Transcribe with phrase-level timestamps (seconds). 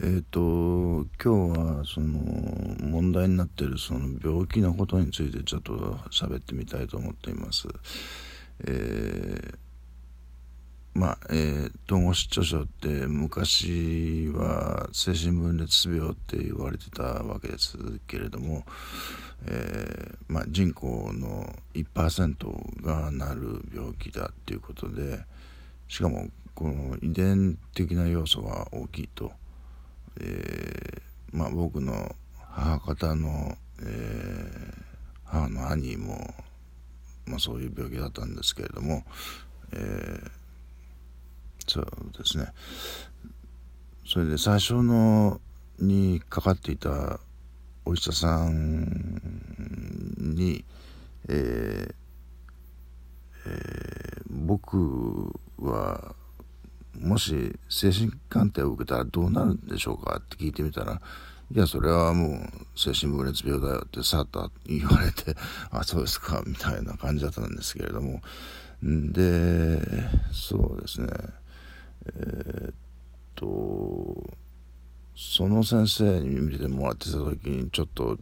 [0.00, 2.18] えっ、ー、と今日はその
[2.80, 5.72] 問題になってるその病気のことについてちょっと
[6.10, 7.68] 喋ってみたいと思っています。
[8.66, 9.54] えー、
[10.94, 18.64] まあ、えー、統合失調症って昔は精神分裂病って言われてたわけですけれども、
[19.46, 25.20] えー、まあ、人口の1%がなる病気だっていうことで
[25.86, 29.30] しかもこの遺伝的な要素が大きいと。
[30.20, 34.82] えー、まあ、僕の母方の、えー、
[35.24, 36.34] 母の兄も、
[37.26, 39.04] まあ、そういう病気だったんですけれども、
[39.72, 40.30] えー、
[41.66, 42.46] そうですね。
[44.06, 45.40] それで最初の
[45.78, 47.18] にかかっていた
[47.84, 49.20] お医者さん
[50.18, 50.64] に、
[51.28, 51.94] えー
[53.46, 56.14] えー、僕は
[57.00, 61.00] もし精神鑑定を受けたらどうなるんでしょうかって聞いてみたら、
[61.54, 65.36] いや、それはもう精神分裂病だよってさっと言われて、
[65.70, 68.22] あ、そうですか、みたいな感じだったんですけれども、
[68.82, 69.80] で、
[70.32, 71.08] そうですね、
[72.06, 72.74] えー、っ
[73.34, 74.36] と、
[75.16, 78.18] その先生に見てもらってた時に、ちょっと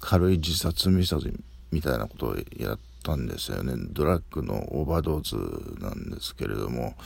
[0.00, 1.38] 軽い自殺未遂
[1.70, 3.74] みたいなことをやったんですよね。
[3.90, 6.96] ドラッグのオーバードーズなんですけれども、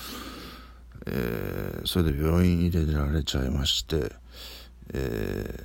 [1.07, 4.13] えー、それで病院入れられちゃいまして、
[4.93, 5.65] えー、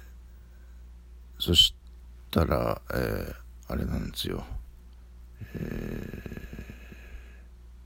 [1.39, 1.73] そし
[2.31, 3.34] たら、えー、
[3.67, 4.44] あれなんですよ、
[5.56, 6.39] え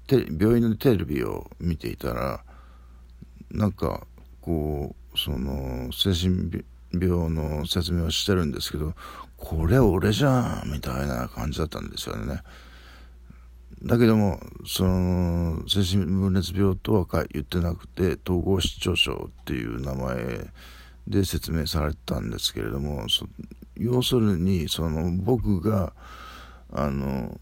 [0.07, 2.43] ー、病院のテレビを見ていたら
[3.51, 4.05] なんか
[4.41, 8.93] こうその精神病の説明をしてるんですけど
[9.37, 12.41] これ俺じゃんみたいな感じだったんですよね。
[13.83, 20.47] だけどもその精神分裂病とは言ってなくて統合失調症っていう名前
[21.07, 23.05] で説明されたんですけれども
[23.75, 25.93] 要するにその僕が
[26.73, 27.39] あの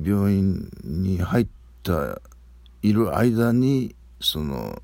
[0.00, 1.46] 病院に入っ
[1.82, 2.20] た
[2.82, 4.82] いる間にその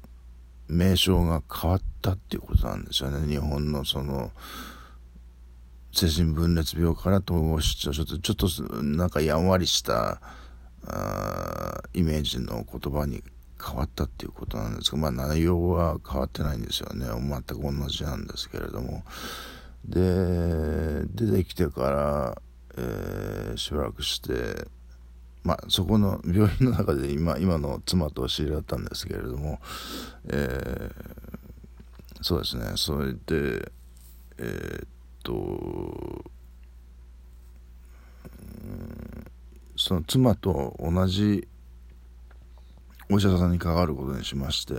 [0.69, 3.27] 名称が変わったっていうことなんですよね。
[3.29, 4.33] 日本のその
[5.93, 10.21] 精神分裂病から統合失調症とちょっとなんかやんわりした
[10.87, 13.23] あイメージの言葉に
[13.65, 17.07] 変わったっていうことなんですがまあ内容は変わってないんですよね。
[17.07, 19.05] 全く同じなんですけれども。
[19.85, 22.43] で出てきてから、
[22.77, 24.67] えー、しばらくして
[25.43, 29.61] まあそこの病院の中で今今の妻と知り合ったんですけれども、
[30.29, 32.73] えー、そうですね。
[32.77, 33.71] それで
[34.39, 34.87] えー、
[35.23, 36.25] と
[39.77, 41.49] その妻と同じ
[43.11, 44.75] お医者さんに関わることにしまして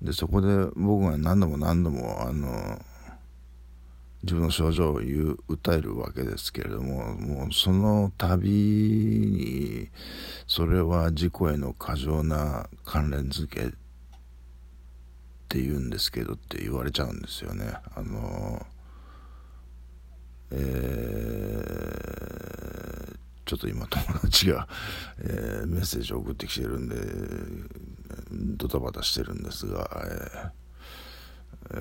[0.00, 2.80] でそこで僕が何度も何度もあの
[4.22, 9.88] 自分の症状を言う訴えるわけですけれどももうその度に
[10.46, 13.70] それは事故への過剰な関連付けっ
[15.48, 17.74] て言うんですけどって言われちゃうんですよね。
[17.94, 18.64] あの
[20.54, 24.68] えー、ちょっと今友達が、
[25.20, 26.96] えー、メッセージを送ってきてるんで
[28.30, 31.78] ドタバタしてるんですが、えー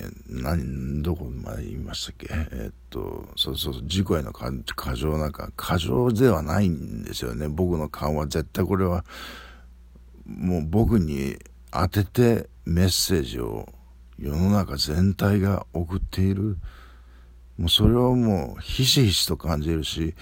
[0.00, 2.28] えー、何どこまで言いましたっけ？
[2.30, 4.50] えー、っとそうそう事故への過
[4.94, 7.48] 剰なんか過剰ではないんですよね。
[7.48, 9.04] 僕の勘は絶対これは
[10.26, 11.36] もう僕に
[11.70, 13.68] 当ててメッセージを
[14.18, 16.58] 世の中全体が送っている
[17.58, 20.14] もうそれをもうひしひしと感じるし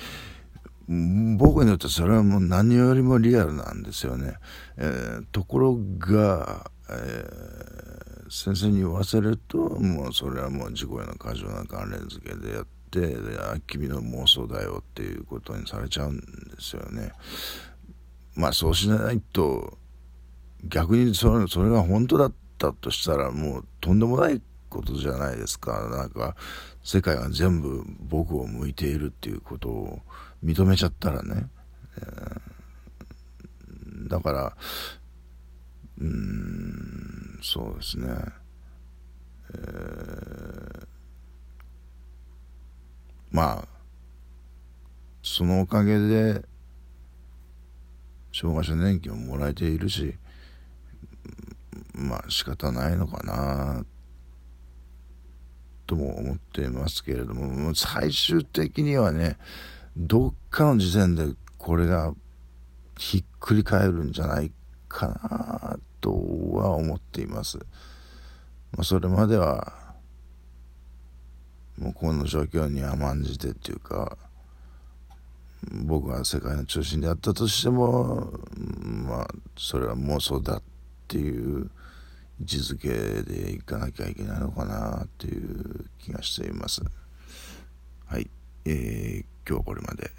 [0.88, 4.34] 僕にとってそれはもう何よりもリアルなんですよね。
[4.76, 13.16] えー、ところが、えー、先生に言わせるともうそれはもう事故への過剰な関連付けでやって
[13.66, 16.24] 君の妄想だよっていうことにされちゃうんで
[16.58, 17.12] すよね。
[18.34, 19.78] まあそうしないと
[20.64, 25.88] 逆にそれそれが本当だったとしたらもうとんでもないことじゃないですか。
[25.90, 26.36] なんか
[26.82, 30.00] 世界が全部僕を向いているっていうことを
[30.44, 31.46] 認めちゃったらね、
[31.98, 34.56] えー、だから
[35.98, 38.08] うんそうですね、
[39.54, 40.86] えー、
[43.30, 43.68] まあ
[45.22, 46.44] そのおかげで
[48.32, 50.16] 障害者年金をもらえているし
[52.02, 53.84] まあ仕方ないのかな
[55.86, 59.36] とも思っていますけれども最終的にはね
[59.96, 61.26] どっかの時点で
[61.58, 62.14] これが
[62.98, 64.50] ひっくり返るんじゃない
[64.88, 66.10] かなと
[66.52, 67.58] は思っています。
[68.72, 69.72] まあ、それまでは
[71.78, 74.16] もうこの状況に甘んじてっていうか
[75.70, 78.32] 僕が世界の中心であったとしても
[79.06, 80.62] まあそれは妄想だっ
[81.08, 81.70] ていう
[82.42, 82.88] 位置づけ
[83.22, 86.82] でいかなきゃいけないのかなっていう気がしています。
[88.06, 88.28] はい、
[88.64, 90.10] えー、今日はこれまで。